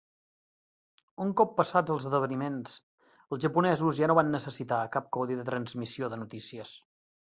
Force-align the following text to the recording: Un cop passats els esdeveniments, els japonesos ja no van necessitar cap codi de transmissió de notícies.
Un 1.25 1.33
cop 1.41 1.53
passats 1.59 1.93
els 1.97 2.07
esdeveniments, 2.11 2.79
els 3.37 3.45
japonesos 3.47 4.03
ja 4.03 4.13
no 4.13 4.19
van 4.25 4.35
necessitar 4.41 4.85
cap 4.99 5.17
codi 5.21 5.43
de 5.43 5.51
transmissió 5.55 6.15
de 6.17 6.25
notícies. 6.29 6.79